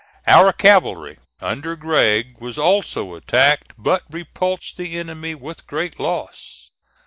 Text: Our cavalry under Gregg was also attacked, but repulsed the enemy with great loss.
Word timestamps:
Our 0.25 0.51
cavalry 0.51 1.19
under 1.41 1.75
Gregg 1.75 2.37
was 2.39 2.57
also 2.57 3.13
attacked, 3.13 3.73
but 3.77 4.01
repulsed 4.09 4.77
the 4.77 4.97
enemy 4.97 5.35
with 5.35 5.67
great 5.67 5.99
loss. 5.99 6.71